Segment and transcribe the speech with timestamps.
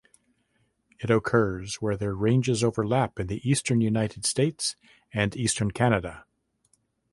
[0.99, 4.75] It occurs where their ranges overlap in the eastern United States
[5.13, 6.25] and eastern Canada.